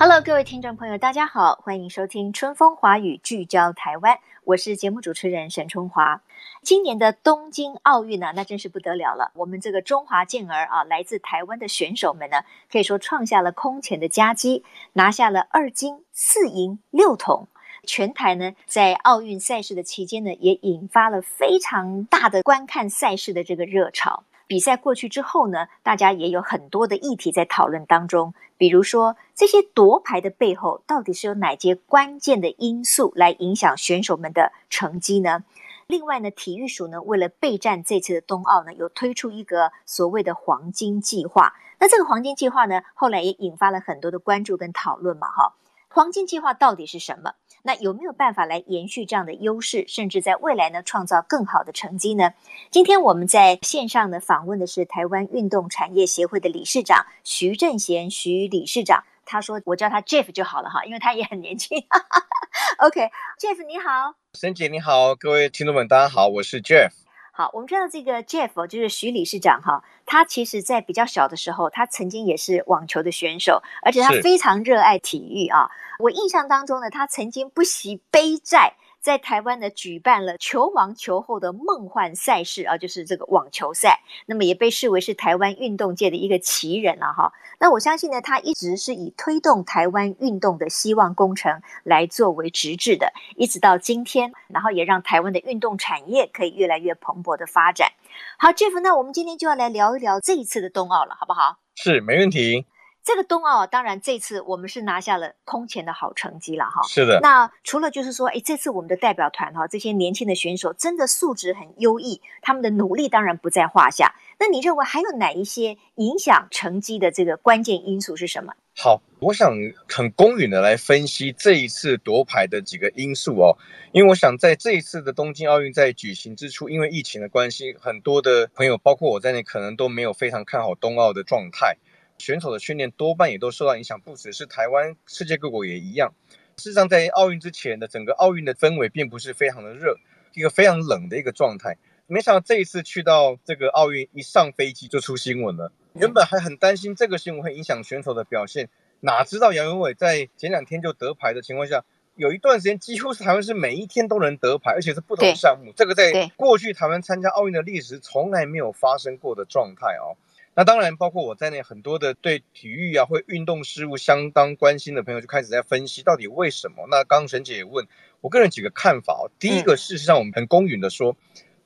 [0.00, 4.20] Hello，各位听众朋友，大家好，欢迎收听《春风华语》，聚焦台湾。
[4.44, 6.22] 我是节目主持人沈春华。
[6.62, 9.32] 今年的东京奥运呢，那真是不得了了。
[9.34, 17.48] 我们这个中华健儿啊，来自台湾的选手们呢，可以说创下了空前的佳绩，拿下了二金四银六铜。
[17.82, 24.22] 全台呢，在奥运赛事的期间呢，也引发了非常大的观看赛事的这个热潮。
[24.48, 28.32] 比赛过去之后呢，大家也有很多的议题在讨论当中。
[28.56, 35.44] 比如说，这些夺牌的背后，到底是有哪些关键的因素来影响选手们的成绩呢？
[35.86, 41.52] 另外呢，体育署呢，为了备战这次的冬奥呢，有推出一个所谓的黄金计划。
[41.78, 45.52] 那这个黄金计划呢，后来也引发了很多的关注跟讨论嘛，哈。
[45.90, 47.32] 黄金计划到底是什么？
[47.62, 52.32] 那有没有办法来延续这样的优势，甚至在未来呢，创造更好的成绩呢？
[52.70, 61.84] 今天我们在线上呢访问的是台湾运动产业协会的理事长徐正贤徐理事长，他说我叫他 Jeff 就好了哈，因为他也很年轻。
[62.78, 66.90] OK，Jeff、你好，沈姐你好，各位听众们大家好，我是 Jeff。
[67.38, 75.70] 好，我们知道这个 Jeff 就是徐理事长哈，他其实在比较小的时候，他曾经也是网球的选手，而且他非常热爱体育啊。
[76.00, 78.74] 我印象当中呢，他曾经不惜背债。
[79.00, 84.00] 在台湾呢，举办了球王球后的梦幻赛事啊，就是这个网球赛。
[84.26, 87.32] 那么也被视为是台湾运动界的一个奇人了、啊、哈。
[87.60, 97.92] 那我相信呢，他一直是以推动台湾运动的希望工程来作为直至的，一直到今天，然后也让台湾的运动产业可以越来越蓬勃的发展。
[98.38, 101.58] 好，Jeff，那我们今天就要来聊一聊这一次的冬奥了，好不好？
[101.74, 102.66] 是，没问题。
[103.08, 106.82] 这个冬奥，当然这次我们是拿下了空前的好成绩了哈。
[106.86, 107.20] 是的。
[107.22, 114.14] 那除了就是说，哎，这次我们的代表团哈，这些年轻的选手真的素质很优异，他们的努力当然不在话下。
[114.38, 118.52] 那你认为还有哪一些影响成绩的这个关键因素是什么？
[118.76, 119.54] 好，我想
[119.88, 123.56] 很公允的来分析这一次夺牌的几个因素哦，
[123.92, 131.78] 因为我想在这一次的东京奥运在举行之初，因为疫情的关系，很多的朋友包括我在内，可能都没有非常看好冬奥的状态。
[132.18, 136.14] 选手的训练多半也都受到影响，不只是台湾，世界各国也一样。
[136.56, 139.96] 事实上，在奥运之前的整个奥运的氛围并不是非常的热，
[140.34, 141.76] 一个非常冷的一个状态。
[142.08, 145.72] 没想到这一次去到这个奥运，一上飞机就出新闻了。
[145.94, 148.68] 原本还很担心这个新闻会影响选手的表现，
[149.00, 151.84] 哪知道杨永伟在前两天就得牌的情况下，
[152.16, 155.72] 有一段时间几乎是台湾是每一天都能得牌，而且是不同项目。
[155.76, 160.18] 这个在过去台湾参加奥运的历史从来没有发生过的状态哦。
[160.58, 166.88] 那当然，包括我在内，很多的对体育啊或运动事务相当关心的朋友就开始在分析，到底为什么？
[166.90, 167.86] 那刚刚沈姐也问，
[168.20, 169.30] 我个人几个看法哦。
[169.38, 171.16] 第一个，事实上我们很公允的说，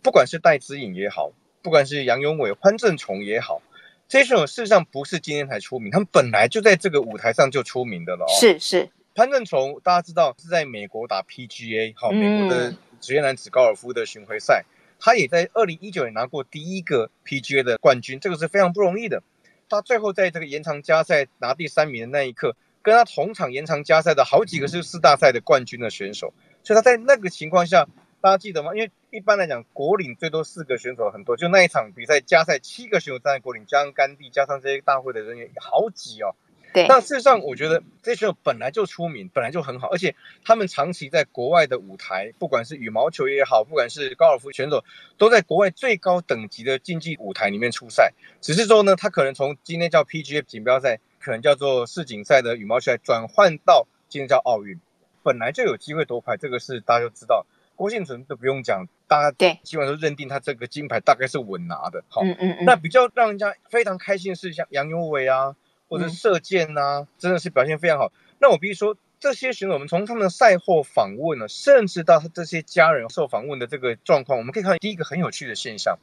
[0.03, 1.33] 不管是戴资颖也好，
[1.63, 3.63] 不管是杨永伟、潘正崇也好，
[4.09, 8.29] 这些选手事实上不是今天才出名，他们本来就在这个舞台上就出名的了哦。
[8.39, 14.67] 是是，潘正崇大家知道是在美国打 PGA，好，美国的职业男子高尔夫的巡回赛。
[15.05, 19.25] 他也在二零一九年拿过第一个 PGA 的冠军，这个是非常不容易的。
[19.69, 27.89] 他最后在这个延长加赛拿第三名的那一刻，跟他同场延长加赛的好几个是四大赛的冠军的选手，所以他在那个情况下，
[28.21, 28.77] 大家记得吗？
[28.77, 36.37] 因为一般来讲，国岭最多四个选手很多，就那一场比赛加赛七个选手站在国岭，加上甘地，加上这些大会的人员好挤哦。
[36.73, 44.85] 对，但事实上，我觉得这些本来就出名，本来就很好，而且他们长期在国外的舞台，不管是羽毛球也好，不管是高尔夫选手，
[45.19, 48.13] 都在国外最高等级的竞技舞台里面出赛。
[48.41, 54.81] 只是说呢，他可能从今天叫 PGA 锦标赛，可能叫做世锦赛的羽毛球赛，转换到今天叫奥运，
[55.23, 57.45] 本来就有机会夺牌，这个是大家都知道。
[57.75, 62.05] 郭婞淳都不用讲，大家对基本上都认定他这个金牌大概是稳拿的。
[62.09, 62.65] 好，嗯嗯嗯。
[62.65, 65.55] 那比较让人家非常开心的是，像杨勇纬啊。
[65.93, 68.11] 或者射箭呐、啊，真的是表现非常好。
[68.39, 75.99] 那我必须说，这些选手，我们从他们的赛后访问呢，甚至到他这些家人受访问的这个状况，我们可以看到第一个很有趣的现象：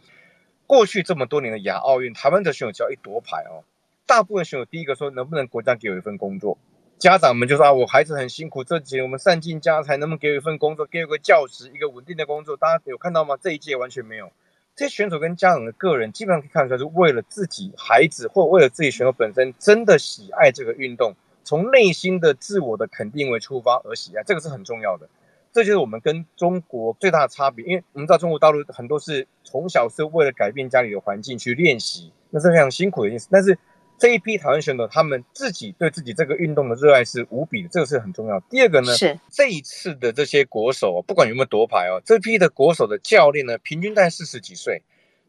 [0.67, 3.65] 过去这么多年的亚奥运，台湾的选手只要一夺牌哦，
[4.05, 6.59] 大部分选手第一个说，能不能国家给我一份工作？
[6.99, 12.57] 家长们就说啊，我孩子很辛苦，这几年我们散尽家财，能不能给我一份工作，给我个教职，一个稳定的工作？
[12.57, 13.37] 大家有看到吗？
[13.41, 14.31] 这一届完全没有。
[14.79, 25.09] 这些选手跟家长的个人，基本上可以看出来是为了自己孩子，或为了自己选手本身，真的喜爱这个运动，从内心的自我的肯定为出发而喜爱，这个是很重要的。
[25.51, 33.27] 这就是我们跟中国最大的差别，因为我们知道中国大陆很多是从小是为了改变家里的环境去练习，那是非常辛苦的一件事。
[33.29, 33.59] 但是
[33.99, 38.39] 这一批台湾选手，他们自己对自己这个运动的热爱是无比的，这个是很重要。
[38.49, 44.81] 第二个呢，是这一次的这些国手，不管有没有夺牌哦，这批的国手的教练呢，平均在四十几岁。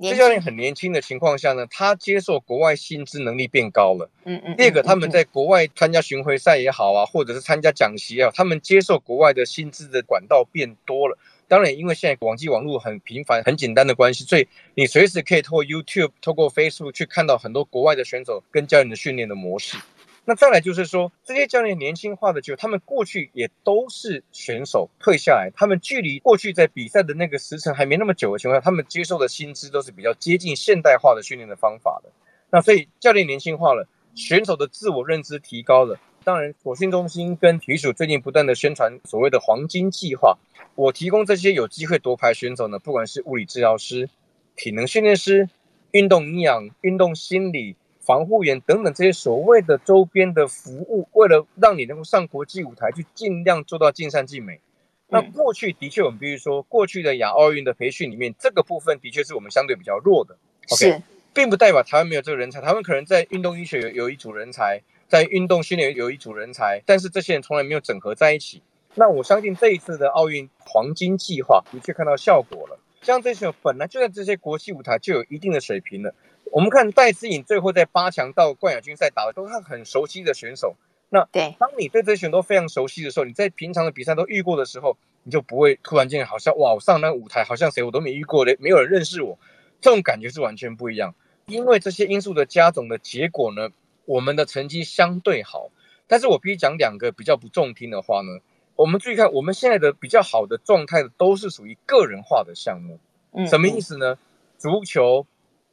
[0.03, 4.09] 这教练很年轻的情况下呢，他接受国外薪资能力变高了。
[4.25, 4.57] 嗯嗯。
[4.57, 11.19] 第二个，他们在国外参加巡回赛也好啊，或者是参加讲习啊，他们接受国外的薪资的管道变多了。
[11.51, 19.77] 当然，因为现在网际网络很频繁、很简单的关系，所以你随时可以透过 YouTube、透过 Facebook 去看到很多国外的选手跟教练的训练的模式。
[20.25, 32.11] 那再来就是说，这些教练年轻化的，就他们过去也都是选手退下来，他们距离过去在比赛的那个时程还没那么久的情况下，他们接受的薪资都是比较接近现代化的训练的方法的。
[32.53, 35.99] 那所以教练年轻化了，选手的自我认知提高了。
[36.25, 40.39] 当然，火训中心跟体育署最近不断的宣传所谓的黄金计划，
[40.75, 44.09] 我提供这些有机会夺牌选手呢，不管是物理治疗师、
[44.57, 45.49] 体能训练师、
[45.91, 47.77] 运动营养、运动心理。
[48.03, 54.59] 防护员等等这些所谓的周边的服务，为了让你能够上国际舞台，去尽量做到尽善尽美。
[55.07, 60.37] 那过去的确，我们必须说，过去的亚奥运的培训里面，这个部分的确是我们相对比较弱的。
[60.71, 61.03] OK，
[61.33, 68.63] 并不代表台湾没有这个人才，台湾可能在运动医学有有一组人才，在运动训练有一组人才，但是这些人从来没有整合在一起。
[68.95, 76.15] 那我相信这一次的奥运黄金计划的确看到效果了，像这些本来就在这些国际舞台就有一定的水平了。
[76.53, 80.77] 我们看戴资颖最后在八强到冠亚军赛打的都是很熟悉的选手。
[81.09, 89.37] 那对，当你对这些选手都非常熟悉的时候，你在平常的比赛都遇过的时候，你就不会突然间好像哇，我上那个舞台好像谁我都没遇过的，没有人认识我，
[89.81, 91.17] 这种感觉是完全不一样。
[91.47, 93.71] 因为这些因素的加总的结果呢，
[94.11, 95.71] 我们的成绩相对好。
[96.07, 98.41] 但是我必须讲两个比较不中听的话呢，
[98.77, 102.99] 我们注意看，我们现在的比较好的状态的都是属于个人化的项目。
[103.33, 104.19] 嗯，什么意思呢？
[104.59, 105.27] 足球。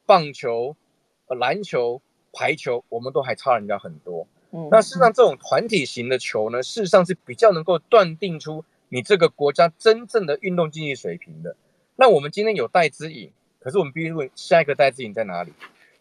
[0.07, 0.78] 棒球、
[1.28, 2.01] 篮球、
[2.31, 4.25] 排球，我们都还差人家很多。
[4.51, 11.57] 嗯，那事实上，这种团体型的球呢，事实上是比较能够断定出你这个国家真正的运动竞技水平的。
[11.98, 15.51] 那我们今天有戴资颖，可是我们必须问下一个戴资颖在哪里？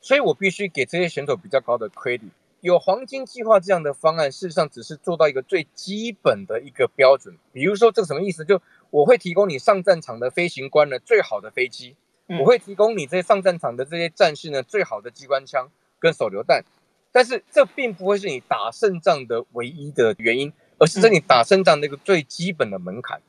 [0.07, 2.31] 所以我必须给这些选手比较高的 credit。
[2.61, 7.37] 有黄金计划这样的方案，事实上只是做到一个最基本的一个标准。
[7.53, 8.45] 比如说，这个什么意思？
[8.45, 11.97] 就我会提供你上战场的飞行官的最好的飞机。
[12.39, 15.69] 我会提供你这些上战场的这些战士呢，最好的机关枪
[15.99, 16.63] 跟手榴弹，
[17.11, 23.21] 但是这并不会是你打胜仗的唯一的原因，而是在你打胜仗那个最基本的门槛。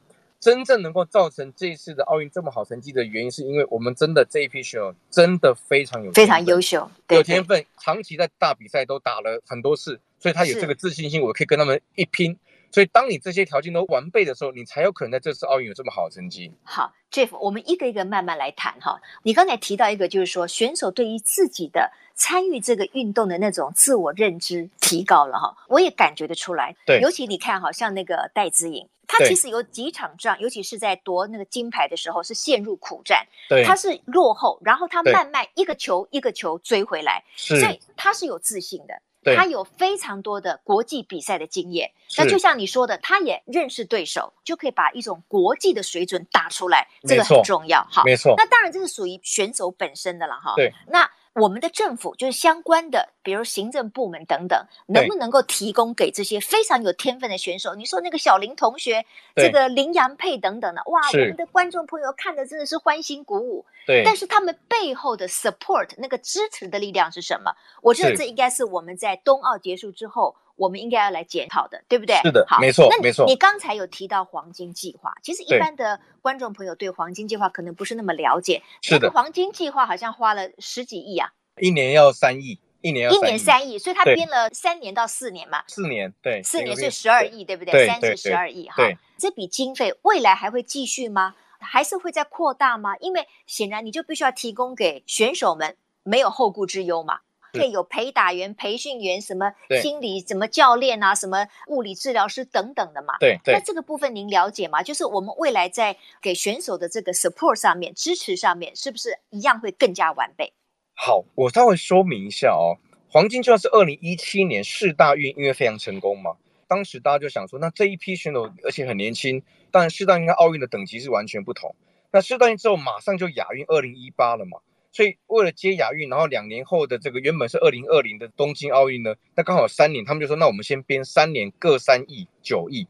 [0.48, 12.40] 真正能够造成这一次的奥运这么好成绩的原因，是因为我们真的这一批选手真的非常有非常优秀，有天分，长期在大比赛都打了很多次，所以他有这个自信心，我可以跟他们一拼。
[12.72, 16.52] 所以，当你这些条件都完备的时候，你才有可能在这次奥运有这么好的成绩。
[16.64, 19.00] 好，Jeff，我们一个一个慢慢来谈哈。
[19.24, 26.76] 你刚才提到一个，就是说选手对于自己的参与这个运动的那种自我认知提高了哈，我也感觉得出来。
[26.86, 33.26] 对，尤其你看，好像那个戴资颖，他其实有几场仗，尤其是在夺那个金牌的时候，是陷入苦战。
[33.50, 39.02] 对，他是落后，然后他慢慢一个球一个球追回来，所以他是有自信的。
[39.36, 47.86] 他有非常多的国际比赛的经验，那就像你说的，他也认识对手，就可以把一种国际的水准打出来，这个很重要。
[47.90, 48.34] 好，没错。
[48.38, 50.54] 那当然这是属于选手本身的了哈。
[50.56, 51.10] 对，那。
[51.40, 57.76] 我们的政府就是相关的，比如行政部门等等，能不能够提供给这些非常有天分的选手？
[57.76, 63.66] 你说那个小林同学，这个林洋佩等等的，哇，我们的观众朋友看的真的是欢欣鼓舞。
[63.86, 67.52] 对，但是他们背后的 support 那个支持的力量是什么？
[67.82, 70.36] 我觉得这应该是我们在冬奥结束之后。
[70.58, 72.16] 我们应该要来检讨的，对不对？
[72.24, 73.26] 是的，好，没错，没错。
[73.26, 78.62] 你刚才有提到黄金计划，其实一般的观众朋友对黄金计划可能不是那么了解。
[78.82, 85.64] 是的，黄金计划好像花了十几亿啊，一年要三亿，一年要一年三亿，所以他编了三年到四年嘛。
[85.68, 87.88] 四年，对，四年是十二亿，对不对？
[87.88, 88.76] 三是十二亿，哈。
[89.18, 91.36] 这笔经费未来还会继续吗？
[91.60, 92.96] 还是会再扩大吗？
[92.98, 97.22] 因为显然你就必须要提供给选手们没有后顾之忧嘛。
[97.54, 103.16] 可以有陪打员、培训员、什么心理、什么教练啊、什么物理治疗师等等的嘛。
[103.20, 103.54] 对，对。
[103.54, 104.84] 那这个部分您了解吗？
[104.84, 110.54] 就是我们未来在给选手的这个 support 上面、支持上面，是不是一样会更加完备？
[110.94, 112.78] 好，我稍微说明一下哦。
[113.10, 116.32] 黄金计划是二零一七年世大运，因为非常成功嘛，
[116.68, 121.74] 当时大家就想说，那这一批选手而且很年轻，当然世大运跟奥运的等级是完全不同。
[122.12, 124.60] 那世大运之后马上就亚运二零一八了嘛，
[124.98, 132.88] 所以为了接亚运，然后两年后的这个原本是二零二零的东京奥运呢，那刚好三年，他们就说那我们先编三年各三亿九亿。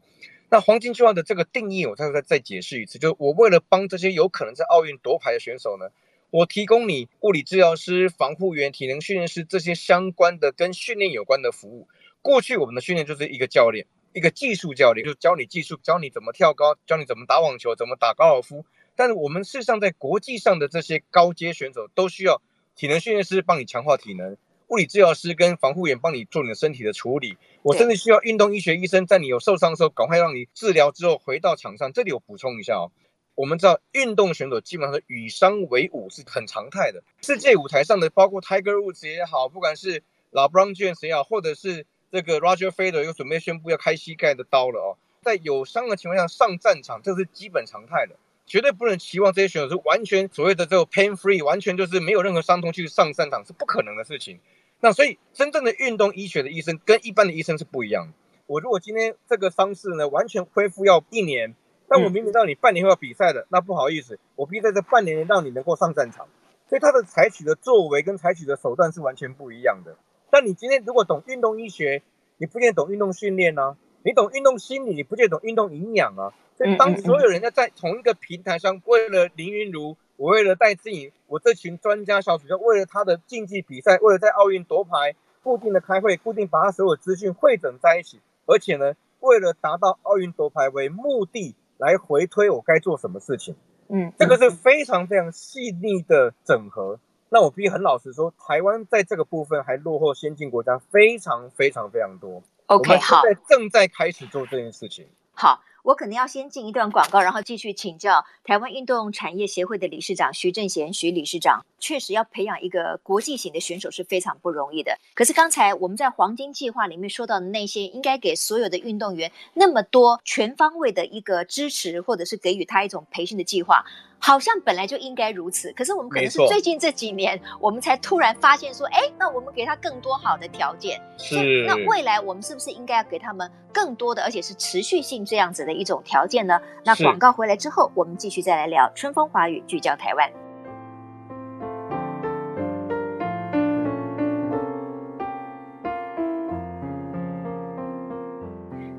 [0.48, 5.90] 那黄金计划的这个定义，我再再再解释一次，就是我为了帮这些有可能在奥运夺牌的选手呢，
[6.30, 11.86] 我提供你物理治疗师、防护员、体能训练师这些相关的跟训练有关的服务。
[12.22, 18.64] 过去我们的训练就是一个教练，一个技术教练，就教你技术，教你怎么跳高，教你怎么打网球，怎么打高尔夫。
[18.98, 22.42] 但是我们事实上在国际上的这些高阶选手，都需要
[22.74, 24.36] 体能训练师帮你强化体能。
[24.66, 31.92] 物理治疗师跟防护员帮你做你的身体的处理，我甚至需要运动医学医生在你有受伤的时候，赶快让你治疗之后回到场上。
[31.92, 32.90] 这里我补充一下哦，
[33.36, 37.00] 我们知道运动选手基本上与伤为伍是很常态的。
[37.22, 40.02] 世界舞台上的包括 Tiger Woods 也好，不管是
[40.32, 48.16] 老 Brown James 也好，或者是这个 Roger Federer 又准备宣布要开膝盖的刀了哦，在有伤的情况下上战场，这是基本常态的。
[48.48, 54.40] 绝对不能期望这些选手是完全所谓的这个 pain free，完全就是没有任何伤痛去上战场，是不可能的事情。
[54.80, 58.12] 那所以真正的运动医学的医生跟一般的医生是不一样的。
[58.46, 61.54] 我如果今天这个伤势呢完全恢复要一年，
[61.88, 66.26] 但我明明知道你半年后要比赛的，那不好意思，我必须在这半年内让你能够上战场。
[66.68, 69.96] 所以他的采取的作为跟采取的手段是完全不一样的。
[70.30, 72.02] 但你今天如果懂运动医学，
[72.36, 73.76] 你不一定懂运动训练呢？
[74.08, 76.32] 你懂运动心理，你不见得懂运动营养啊。
[76.56, 93.56] 所以当所有人家在同一个平台上，为了林云如，我为了带自己，我这群专家小组，就为了他的竞技比赛，为了在奥运夺牌，固定的开会，固定把他所有资讯汇整在一起，而且呢，为了达到奥运夺牌为目的来回推我该做什么事情。
[93.88, 96.98] 嗯，这个是非常非常细腻的整合。
[97.28, 102.42] 那我必须很老实说，台湾在这个部分还落后先进国家非常非常非常多。
[102.68, 105.06] OK，好，正在开始做这件事情。
[105.34, 105.62] 好。
[105.84, 111.64] 我可能要先进一段广告，然后继续请教台湾运动产业协会的理事长徐正贤徐理事长。
[111.78, 114.98] 确实要培养一个国际型的选手是非常不容易的。
[115.14, 123.86] 可是刚才我们在黄金计划里面说到的那些，应该给所有的运动员那么多全方位的一个支持，或者是给予他一种培训的计划。
[124.18, 136.60] 好像本来就应该如此，可是我们可能是最近这几年，我们才突然发现说，哎，那我们给他更多好的条件，是，那未来我们是不是应该要给他们更多的，而且是持续性这样子的一种条件呢？
[136.84, 140.47] 那广告回来之后，我们继续再来聊春风华语，聚焦台湾。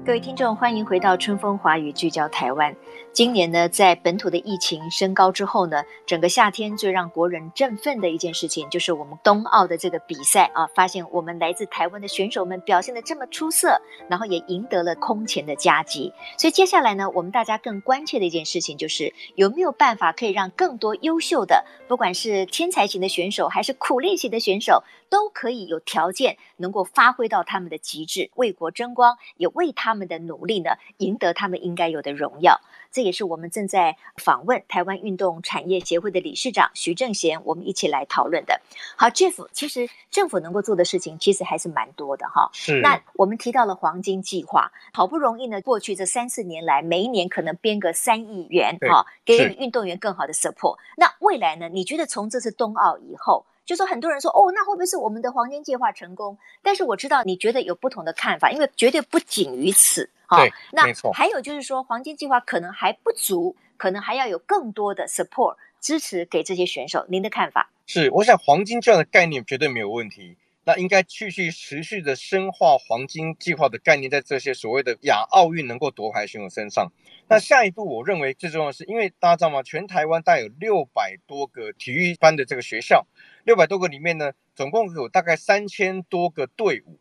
[0.10, 2.76] 各位听众，欢迎回到春风华语，聚焦台湾。
[3.14, 16.12] 今年呢，在本土的疫情升高之后呢，整个夏天最让国人振奋的一件事情，就是我们冬奥的这个比赛啊，发现我们来自台湾的选手们表现得这么出色，然后也赢得了空前的佳绩。
[16.40, 32.62] 所以接下来呢，我们大家更关切的一件事情，就是有没有办法可以让更多优秀的，不管是天才型的选手，还是苦练型的选手，都可以有条件能够发挥到他们的极致，为国争光，也为他们的努力呢，赢得他们应该有的荣耀。
[32.92, 38.60] 这也是我们正在访问台湾运动产业协会的理事长徐正贤，我们一起来讨论的。
[38.96, 42.50] 好，Jeff，其实政府能够做的事情其实还是蛮多的哈。
[42.54, 42.82] 是。
[42.82, 50.78] 那我们提到了黄金计划，好不容易呢，过去这三四年来，每一年可能编个三亿元哈，给予运动员更好的 support。
[50.98, 51.70] 那未来呢？
[51.70, 56.38] 你觉得从这次冬奥以后，就说很多人说哦，那会不会是我们的黄金计划成功？
[56.64, 60.10] 但是我知道你觉得有不同的看法，因为绝对不仅于此。
[60.38, 67.06] 对，那没错还有就是说，黄金计划可能还不足，可能还要有更多的 support 支持给这些选手。
[67.10, 67.72] 您的看法？
[67.86, 70.38] 是，我想黄金这样的概念绝对没有问题。
[70.66, 76.92] 那应该继续持续的深化黄金计划的概念，在这些所谓的亚奥运能够夺牌选手身上。
[77.28, 79.64] 那下一步，我认为最重要的是，因为大家知道吗？
[79.64, 83.08] 全台湾大概有六百多个体育班的这个学校，
[83.46, 87.00] 六百多个里面呢，总共有大概三千多个队伍。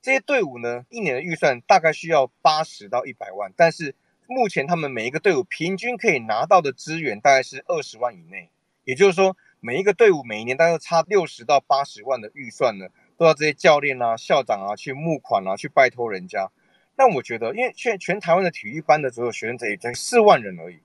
[0.00, 3.94] 这些队伍呢，一年的预算大概需要八十到一百万，但是
[4.28, 8.50] 目前他们每一个队伍平均可以拿到的资源大概是二十万以内，
[8.84, 12.86] 也就是说，每一个队伍每一年大概差六十到八十万的预算呢，
[13.16, 16.48] 都要这些教练啊、校长啊去募款啊，去拜托人家。
[16.96, 20.78] 那我觉得，因为全全台湾的体育班的所有学生才也才四万人而已，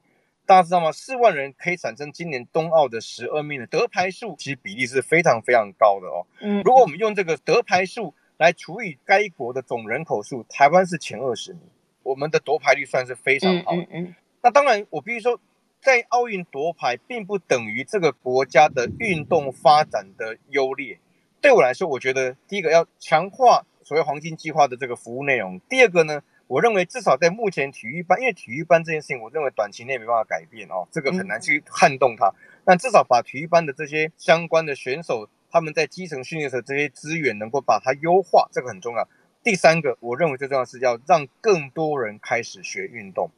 [0.47, 0.91] 大家知道吗？
[0.91, 6.25] 四万人可以产生今年冬奥的十二名的得牌数，其实比例是非常非常高的哦。
[6.41, 8.15] 嗯，如果我们用这个得牌数。
[8.43, 11.61] 来除以该国的总人口数，台湾是前二十名，
[12.03, 13.73] 我们的夺牌率算是非常好。
[13.73, 14.15] 嗯嗯。
[14.41, 15.39] 那当然，我必须说，
[15.79, 20.99] 在奥运夺牌并不等于这个国家的运动发展的优劣。
[21.39, 32.29] 对我来说，我觉得第一个要强化所谓黄金计划的这个服务内容，第二个呢，我认为至少在目前体育班，因为体育班这件事情，我认为短期内没办法改变哦，这个很难去撼动它。
[32.65, 39.07] 但至少把体育班的这些相关的选手，他们在基层训练的时候这些资源能够把它优化，这个很重要。
[39.43, 43.29] 第三个，我认为最重要的是要让更多人开始学运动。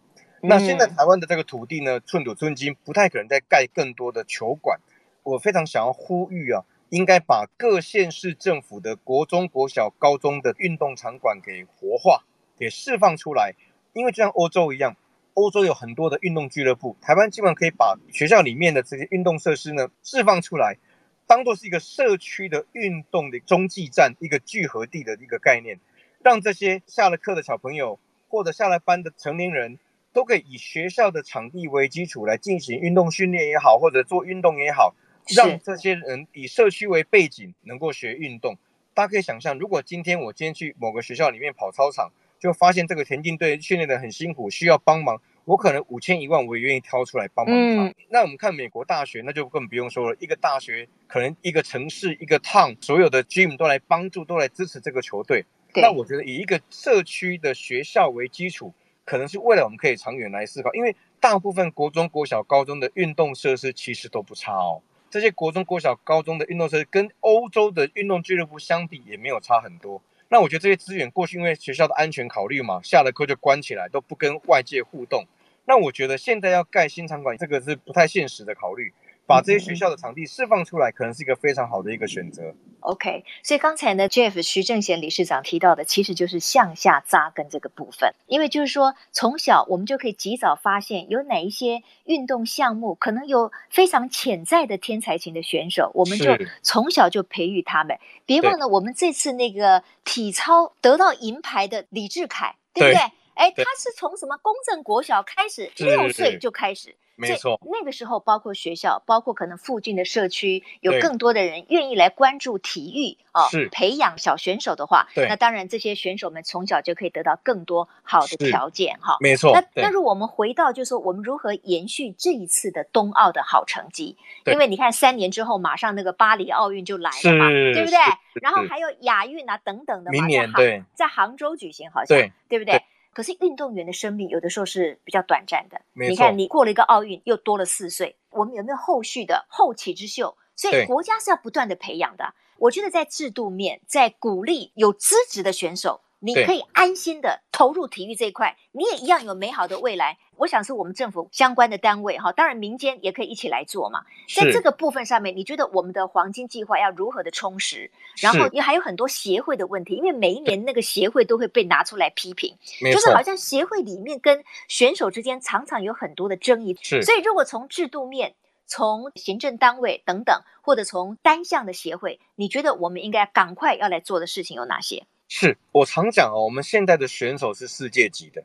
[0.41, 4.79] 那现在台湾的这个土地呢，寸土寸金，不太可能再盖更多的球馆。
[5.23, 12.23] 我非常想要呼吁啊，应该把各县市政府的国中、国小、高中的运动场馆给活化。
[12.57, 13.53] 给释放出来，
[13.91, 14.95] 因为就像欧洲一样，
[15.33, 20.77] 欧洲有很多的运动俱乐部，台湾基本上可以把学校里面的这些运动设施呢释放出来，
[21.27, 25.79] 当做是一个社区的运动的中继站，一个聚合地的一个概念，
[26.23, 29.79] 让这些下了课的小朋友或者下了班的成年人
[30.13, 34.93] 都可以以学校的场地为基础来进行运动训练也好，或者做运动也好，
[35.35, 38.57] 让这些人以社区为背景能够学运动。
[38.93, 42.11] 大家可以想象，如果今天我今天去某个学校里面跑操场。
[42.37, 45.19] 就发现这个田径队训练的很辛苦，需要帮忙。
[45.45, 47.83] 我可能五千一万，我也愿意挑出来帮帮他。
[47.85, 50.17] 嗯、那我们看美国大学，那就更不用说了。
[50.19, 55.45] 一个大学可能一个城市一个 town，所有的 gym 都来帮助，都来支持这个球队。
[55.71, 58.73] 对那我觉得以一个社区的学校为基础，
[59.05, 60.73] 可能是未来我们可以长远来思考。
[60.73, 64.81] 因为大部分国中国小高中的运动设施其实都不差哦。
[65.11, 70.01] 这些国中国小高中的运动设施跟欧洲的运动俱乐部相比，也没有差很多。
[70.27, 75.23] 那我觉得这些资源过去因为学校的安全考虑嘛，下了课就关起来，都不跟外界互动。
[75.65, 78.93] 那我觉得现在要盖新场馆，这个是不太现实的考虑。
[79.27, 82.53] 把这些学校的场地释放出来，可能是一个非常好的一个选择。
[82.81, 88.13] OK，所以刚才呢，Jeff 徐正贤理事长提到的，其实就是向下扎根这个部分。
[88.27, 97.97] 因为就是说，从小我们就可以及早发现有哪一些运动项目可能有非常潜在的天才型的选手，我们就从小就培育他们。
[98.27, 103.01] 别忘了，我们这次那个体操得到银牌的李智凯，对不对？
[103.35, 106.95] 哎，他是从什么公正国小开始，六岁就开始。
[107.17, 119.15] 没错，那个时候包括学校，包括可能附近的社区，有更多的人愿意来关注体育啊，是培养小选手的话，对那当然这些选手们从小就可以得到更多好的条件哈。
[119.21, 124.17] 没错，那那如果我们回到就是说，我们如何延续这一次的冬奥的好成绩？
[124.45, 127.97] 因为你看三年之后马上那个巴黎奥运就来了嘛，对不对？
[128.41, 132.83] 然后还有亚运啊等等的，明年对，在杭州举行好像对，对不对？
[133.15, 135.81] 可是运动员的生命有的时候是比较短暂的。
[135.93, 140.35] 你看，你过了一个奥运，又多了四岁，我们有没有后续的后起之秀？
[140.57, 142.33] 所以国家是要不断的培养的。
[142.57, 146.01] 我觉得在制度面，在鼓励有资质的选手。
[146.19, 150.17] 你可以安心的投入体育这一块，你也一样有美好的未来。
[150.37, 154.01] 我想是我们政府相关的单位哈，当然民间也可以一起来做嘛。
[154.35, 157.89] 在这个部分上面，你觉得我们的黄金计划要如何的充实？
[158.21, 166.77] 然后也还有很多协会的问题，因为每一年那个协会都会被拿出来批评，就是好像协会里面跟选手之间常常有很多的争议。
[166.81, 175.05] 是，所以如果从制度面、从行政单位等等，或者从单项的协会，你觉得我们应该赶快要来做的事情有哪些？
[175.27, 178.43] 是我常讲哦，我们现在的选手是世界级的，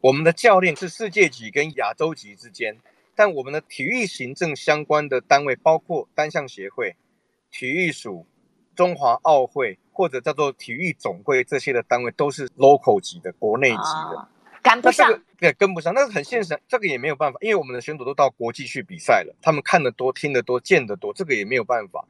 [0.00, 2.76] 我们的教练是世界级跟亚洲级之间，
[3.14, 6.96] 但我们的体育行政相关的单位，包括单项协会、
[7.50, 8.26] 体育署、
[8.74, 14.28] 中华奥会或者叫做体育总会这些的单位，都是 local 级的，国内级的，
[14.62, 22.04] 赶不上，对，跟不上，那是很现实，这个也没有办法，因为我们的选手都到国际去比赛了，他们看得多、听得多、见得多，这个也没有办法。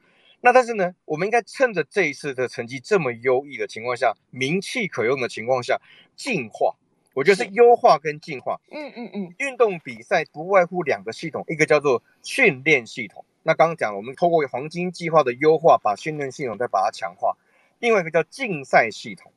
[0.45, 5.81] 那但是呢，我们应该趁着这一次的成绩这么优异的情况下，名气可用的情况下，
[6.15, 6.75] 进化，
[7.15, 8.61] 我觉得是优化跟进化。
[8.69, 13.25] 嗯嗯嗯，运动比赛不外乎两个系统，一个叫做训练系统。
[13.41, 17.35] 那刚刚讲了，我们透过黄金计划的优化，把训练系统再把它强化。
[17.79, 19.31] 另外一个叫竞赛系统，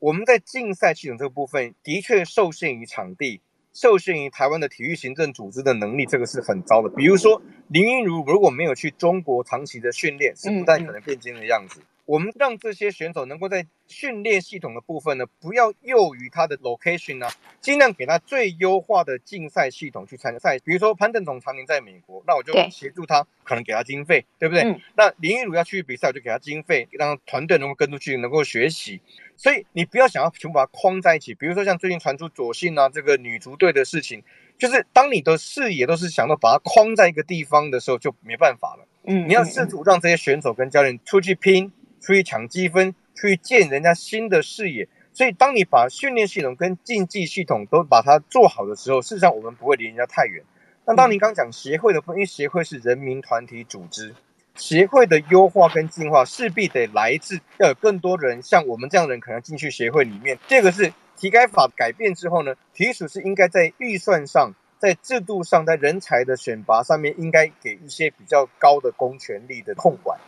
[0.00, 3.40] 我们在竞赛系统这个部分的确受限于场地。
[3.80, 6.88] 受限于台湾的体育行政组织的能力，这个是很糟的。
[6.88, 11.80] 比如说林昀儒如果没有去中国长期的训练，是不太可能变今天的样子。
[12.08, 20.58] 我们让这些选手能够在训练系统的部分呢，不要囿于他的 location 呢、啊，尽量给他最优化的竞赛系统去参加赛。
[20.60, 24.64] 比如说潘政琮常年在美国，那我就协助他，可能给他经费，对不对？
[24.64, 29.02] 嗯、那林昀儒要去比赛，我就给他经费，让团队能够跟出去，能够学习。
[29.36, 31.34] 所以你不要想要全部把它框在一起。
[31.34, 34.22] 比如说像最近传出左信啊这个女足队的事情，
[34.56, 38.88] 就是当你的视野都是想到把它框在一个地方的时候，就没办法了。
[39.04, 41.70] 嗯，你要试图让这些选手跟教练出去拼。
[42.00, 44.88] 出去抢积分，出去见人家新的视野。
[45.12, 50.44] 所以，当你把训练系统跟竞技系统都把它做好的时候，事实上我们不会离人家太远。
[50.86, 54.14] 那当您刚讲协会的分，因为协会是人民团体组织，
[54.54, 60.38] 协会的优化跟进化势必得来自要有更多人像我们这样的人可能进去协会里面。
[60.46, 70.18] 这个是体改法改变之后呢，体育署是应该在预算上、在制度上、在人才的选拔上面，应该给一些比较高的公权力的控管。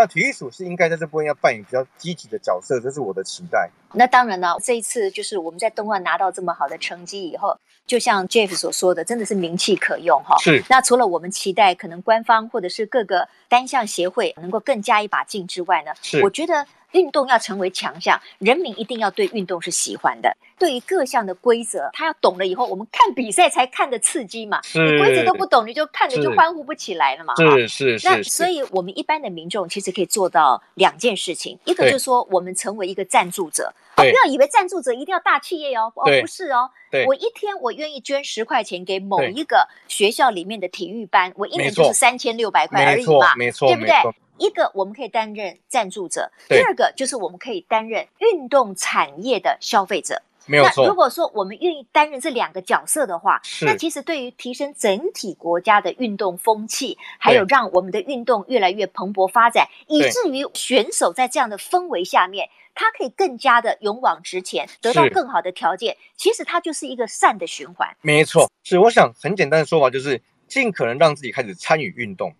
[0.00, 3.68] 那体育署是应该在这部分要扮演比较积极的角色，这是我的期待。
[3.92, 7.54] 那当然了，这一次就是我们在东莞拿到这么好的成绩以后，
[7.86, 10.38] 就像 Jeff 所说的，真的是名气可用哈。
[10.38, 10.64] 是。
[10.70, 16.22] 那除了我们期待可能官方或者是各个单项协会能够更加一把劲之外呢，是。
[16.22, 16.66] 我觉得。
[16.92, 20.36] 运动要成为强项，人民一定要对运动是喜欢的。
[20.58, 24.60] 对于各项的规则，他要懂了以后，我们看比赛才看得刺激嘛。
[24.62, 24.78] 是。
[24.78, 27.34] 你规则都不懂，你就看着就欢呼不起来了嘛。
[27.36, 28.06] 是是是。
[28.06, 33.72] 那所以，我们一般的民众其实可以做到两件事情：一个就是说，我们成为一个赞助者。
[33.96, 35.90] 哦，不要以为赞助者一定要大企业哦。
[35.96, 36.70] 哦，不是哦。
[36.90, 37.06] 对。
[37.06, 43.34] 我一天我愿意捐十块钱给某一个学校里面的体育班，我一年就是三千六百块而已嘛。
[43.36, 43.94] 没错，对不对？
[44.40, 50.22] 一个我们可以担任赞助者，第二个就是我们可以担任运动产业的消费者。
[50.46, 50.82] 没有错。
[50.82, 65.96] 那如果说我们愿意担任这两个角色的话，那其实对于提升整体国家的运动风气，还有让我们的运动越来越蓬勃发展，以至于选手在这样的氛围下面，他可以更加的勇往直前，得到更好的条件。
[66.16, 67.94] 其实它就是一个善的循环。
[68.00, 72.34] 没错，是我想很简单的说法就是尽可能让自己开始参与运动。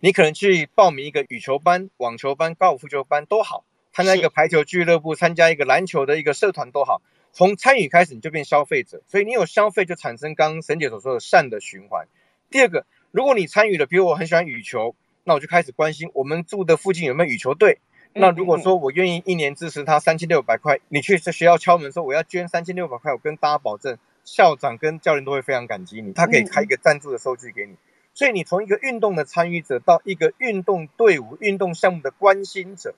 [0.00, 7.00] 你可能去报名一个羽球班、网球班、高尔夫球班都好，参加一个排球俱乐部，参加一个篮球的一个社团都好。
[7.32, 12.06] 从参与开始，你就变消费者，所以你有消费，就产生刚刚沈姐所说的善的循环。
[12.50, 17.78] 第二个，如果你参与了，比如我很喜欢羽球，那我就开始关心我们住的附近有没有羽球队。
[18.12, 27.74] 那如果说我愿意一年支持他三千六百块，你去这学校敲门说我要捐三千六百块，我跟大家保证，校长跟教练都会非常感激你，他可以开一个赞助的收据给你。
[28.16, 32.94] 所以你从一个运动的参与者到一个运动队伍、运动项目的关心者，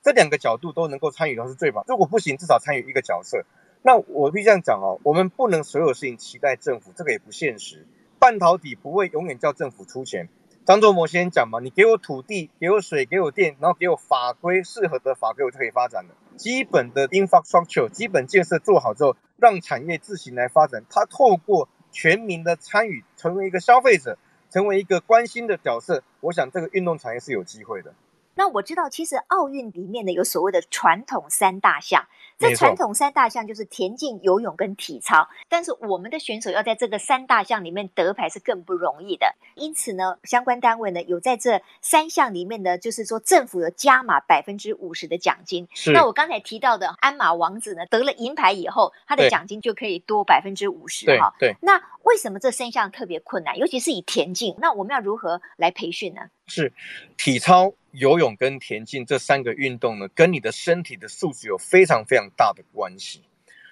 [0.00, 1.84] 这两个角度都能够参与到是最棒。
[1.88, 3.44] 如果不行，至少参与一个角色。
[3.82, 7.84] 那我必须这样讲哦，我们不能所有事情期待政府，这个也不现实。
[8.20, 10.28] 半导体不会永远叫政府出钱。
[10.64, 16.14] 张忠谋先生讲嘛，你给我土地，给我水，给我电，然后给我法规适合的法规，我就可以发展了。
[16.36, 20.84] 基本的 infrastructure 基本建设做好之后，让产业自行来发展。
[20.88, 24.16] 它透过全民的参与，成为一个消费者。
[24.50, 27.94] 成为一个关心的角色，我想这个运动产业是有机会的。
[28.34, 32.06] 那我知道，其实奥运里面呢有所谓的传统三大项。
[32.40, 39.36] 这传统三大项就是田径、游泳跟体操，但是我们的选手要在这个三大项里面得牌是更不容易的。
[39.56, 45.68] 因此呢，相关单位呢有在这三项里面呢，就是说政府有加码百分之五十的奖金。
[45.74, 45.92] 是。
[45.92, 51.34] 那我刚才提到的鞍马王子呢，得了银牌以后，他的奖金就可以多百分之五十哈。
[51.38, 51.54] 对。
[51.60, 53.58] 那为什么这三项特别困难？
[53.58, 56.22] 尤其是以田径，那我们要如何来培训呢？
[56.46, 56.72] 是
[57.18, 57.74] 体操。
[57.92, 63.22] 游泳跟田径这三个运动呢，跟你的身体的素质有非常非常大的关系。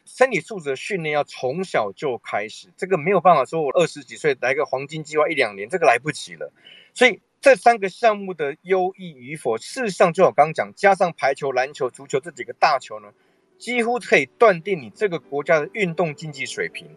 [0.05, 6.51] 身体素质的训练要从小就开始，这个没有办法说我二十几岁来个黄金计划一两年，这个来不及了。
[6.95, 13.13] 所以这三个项目的优异与否，事实上就我刚刚讲，加上排球、篮球、足球这几个大球呢，
[13.59, 16.89] 几乎可以断定你这个国家的运动竞技水平。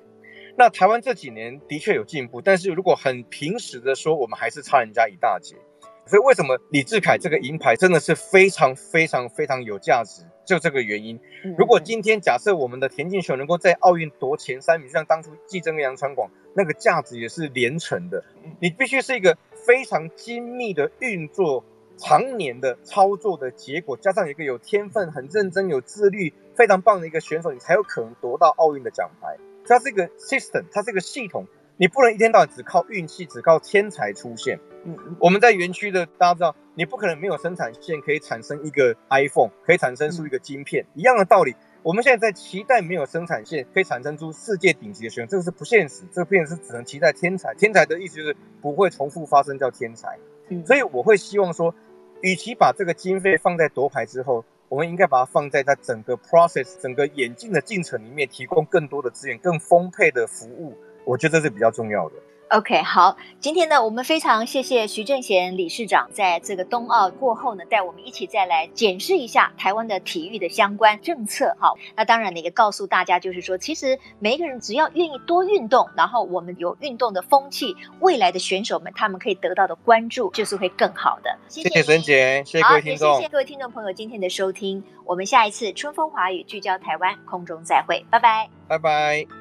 [0.57, 5.57] 那台湾这几年的确有进步，但是如果很平实的说，我们还是差人家一大截。
[6.05, 10.23] 所以为什么李志凯这个银牌真的是非常非常非常有价值？
[10.43, 11.19] 就这个原因。
[11.57, 18.23] 如果今天假设我们的田径选手能够在奥运夺前三名，就像当初季争跟杨传广，那个价值也是连城的。
[18.59, 21.63] 你必须是一个非常精密的运作、
[21.97, 29.37] 常年的操作的结果，加上一个有天分、很认真、有自律、非常棒的一个选手，你才有可能夺到奥运的奖牌。
[29.63, 31.45] 它是一个 system，它是一个系统，
[31.81, 34.59] 你不能一天到晚只靠运气、只靠天才出现。
[34.85, 41.55] 嗯，我们在园区的，大家知道，你不可能没有生产线可以产生一个 iPhone，可以产生出一个晶片，一样的道理。
[41.81, 47.55] 我们现在在期待没有生产线可以产生出世界顶级的选手，这个是不现实，这个变成是只能期待天才。
[47.55, 50.19] 天才的意思就是不会重复发生，叫天才。
[50.49, 51.73] 嗯，所以我会希望说，
[52.21, 60.77] 与其把这个经费放在夺牌之后，我们应该把它放在它整个 process、整个演进的进程里面，提供更多的资源、更丰沛的服务。
[61.05, 62.15] 我觉得这是比较重要的。
[62.49, 71.55] OK，好，今天呢，我们非常谢谢徐正贤理事长在这个冬奥过后呢，带我们一起再来检视一下台湾的体育的相关政策。
[71.57, 81.33] 好，那当然呢，也告诉大家，就是说，其实每一个人只要愿意多运动，然后我们有运动的风气，未来的选手们他们可以得到的关注就是会更好的。
[81.47, 89.40] 谢谢沈姐，谢谢各位听众，谢谢各位听众朋友今天的收听，我们下一次春风华语聚焦台湾空中再会，拜拜，拜拜。